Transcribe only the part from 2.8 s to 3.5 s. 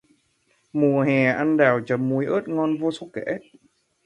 sổ kể